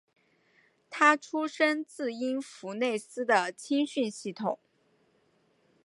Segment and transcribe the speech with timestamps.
[0.89, 4.57] 他出身自因弗内斯的青训系统。